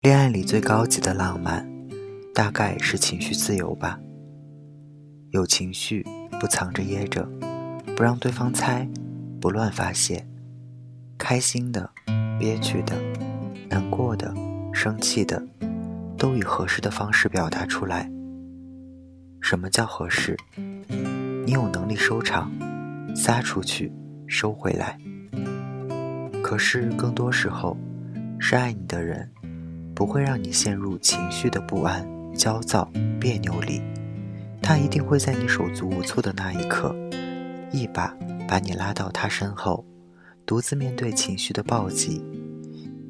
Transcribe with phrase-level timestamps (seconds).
[0.00, 1.68] 恋爱里最高级的浪漫，
[2.32, 3.98] 大概是情绪自由吧。
[5.30, 6.06] 有情绪
[6.38, 7.28] 不藏着掖着，
[7.96, 8.88] 不让对方猜，
[9.40, 10.24] 不乱发泄。
[11.18, 11.90] 开心的、
[12.38, 12.94] 憋屈的、
[13.68, 14.32] 难过的、
[14.72, 15.42] 生气的，
[16.16, 18.08] 都以合适的方式表达出来。
[19.40, 20.36] 什么叫合适？
[21.44, 22.52] 你有能力收场，
[23.16, 23.92] 撒出去，
[24.28, 24.96] 收回来。
[26.40, 27.76] 可是更多时候，
[28.38, 29.28] 是爱你的人。
[29.98, 32.88] 不会让你陷入情绪的不安、焦躁、
[33.18, 33.82] 别扭里，
[34.62, 36.94] 他一定会在你手足无措的那一刻，
[37.72, 38.16] 一把
[38.46, 39.84] 把你拉到他身后，
[40.46, 42.22] 独自面对情绪的暴击，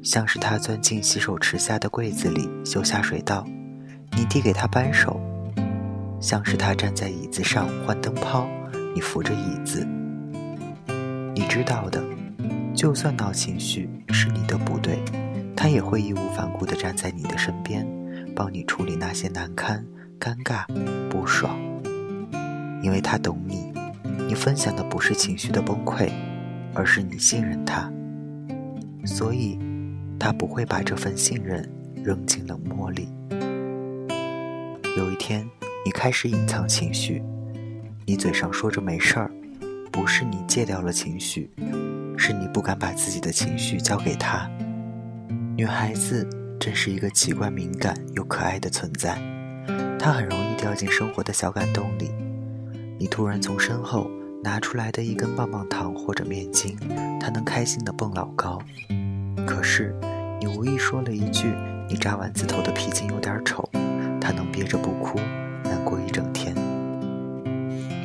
[0.01, 3.45] 像是他钻进洗手池下的柜子里修下水道，
[4.17, 5.15] 你递给他扳手；
[6.19, 8.49] 像是他站在椅子上换灯泡，
[8.95, 9.87] 你扶着椅子。
[11.35, 12.01] 你知道的，
[12.73, 14.97] 就算闹情绪是你的不对。
[15.61, 17.85] 他也会义无反顾地站在你的身边，
[18.33, 19.85] 帮你处理那些难堪、
[20.17, 20.63] 尴尬、
[21.09, 21.59] 不爽，
[22.81, 23.69] 因为他懂你。
[24.25, 26.09] 你分享的不是情绪的崩溃，
[26.73, 27.91] 而是你信任他，
[29.05, 29.59] 所以，
[30.17, 31.69] 他不会把这份信任
[32.05, 33.09] 扔进冷漠里。
[34.95, 35.45] 有一天，
[35.83, 37.21] 你开始隐藏情绪，
[38.05, 39.29] 你嘴上说着没事儿，
[39.91, 41.51] 不是你戒掉了情绪，
[42.15, 44.49] 是你不敢把自己的情绪交给他。
[45.59, 46.25] 女孩子
[46.57, 49.21] 真是一个奇怪、敏感又可爱的存在，
[49.99, 52.09] 她很容易掉进生活的小感动里。
[52.97, 54.09] 你突然从身后
[54.41, 56.77] 拿出来的一根棒棒糖或者面筋，
[57.19, 58.57] 她能开心的蹦老高。
[59.45, 59.93] 可是
[60.39, 61.53] 你无意说了一句
[61.91, 63.69] “你扎丸子头的皮筋有点丑”，
[64.21, 65.19] 她能憋着不哭，
[65.65, 66.55] 难过一整天。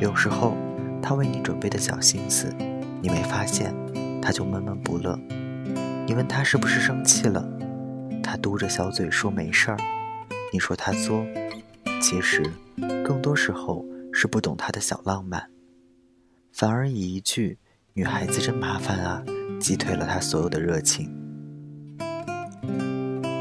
[0.01, 0.57] 有时候
[1.01, 2.53] 她为你准备的小心思，
[3.01, 3.73] 你没发现，
[4.21, 5.17] 她就闷闷不乐。
[6.07, 7.43] 你问他是不是生气了，
[8.21, 9.77] 他嘟着小嘴说没事儿。
[10.53, 11.25] 你说他作，
[11.99, 12.43] 其实
[13.03, 15.49] 更多时候是不懂他的小浪漫，
[16.53, 17.57] 反而以一句
[17.93, 19.23] “女孩子真麻烦啊”
[19.59, 21.09] 击退了他所有的热情。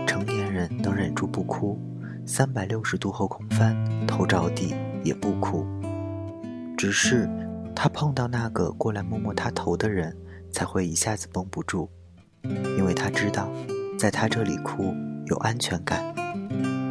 [0.06, 1.78] 成年人能忍住不哭，
[2.24, 4.74] 三百六十度后空翻，头着地
[5.04, 5.66] 也不哭，
[6.78, 7.28] 只是
[7.76, 10.16] 他碰到那个过来摸摸他头的人，
[10.50, 11.90] 才会一下子绷不住。
[12.78, 13.48] 因为他知道，
[13.98, 14.94] 在他这里哭
[15.26, 16.14] 有安全感，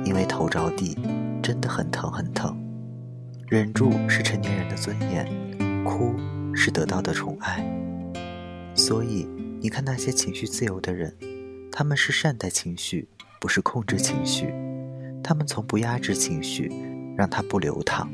[0.06, 0.98] 因为头着地
[1.42, 2.58] 真的很疼很疼。
[3.48, 5.28] 忍住是成年人的尊严，
[5.84, 6.16] 哭
[6.56, 7.64] 是得到的宠爱。
[8.74, 9.28] 所以
[9.60, 11.16] 你看那些情绪自由的人，
[11.72, 13.08] 他们是善待情绪，
[13.40, 14.52] 不是控制情绪。
[15.24, 16.72] 他们从不压制情绪，
[17.16, 18.12] 让它不流淌，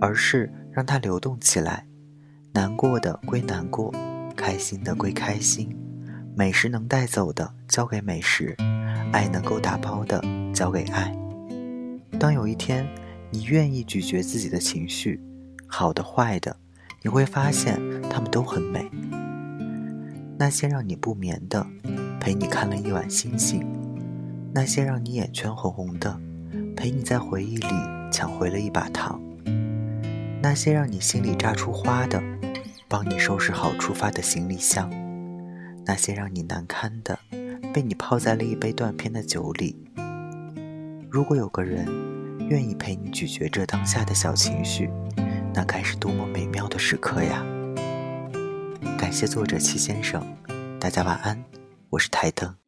[0.00, 1.86] 而是让它流动起来。
[2.54, 3.92] 难过的归难过，
[4.34, 5.76] 开心的归开心。
[6.38, 8.54] 美食能带走的交给美食，
[9.10, 11.10] 爱能够打包的交给爱。
[12.20, 12.86] 当有一天
[13.30, 15.18] 你愿意咀嚼自己的情绪，
[15.66, 16.54] 好的坏的，
[17.00, 17.80] 你会发现
[18.10, 18.86] 它们都很美。
[20.38, 21.66] 那些让你不眠的，
[22.20, 23.62] 陪你看了一晚星星；
[24.52, 26.20] 那些让你眼圈红红的，
[26.76, 27.66] 陪你在回忆里
[28.12, 29.18] 抢回了一把糖；
[30.42, 32.22] 那些让你心里炸出花的，
[32.88, 34.90] 帮你收拾好出发的行李箱。
[35.86, 37.16] 那些让你难堪的，
[37.72, 39.76] 被你泡在了一杯断片的酒里。
[41.08, 41.86] 如果有个人
[42.50, 44.90] 愿意陪你咀嚼着当下的小情绪，
[45.54, 47.46] 那该是多么美妙的时刻呀！
[48.98, 50.20] 感谢作者齐先生，
[50.80, 51.42] 大家晚安，
[51.90, 52.65] 我是台灯。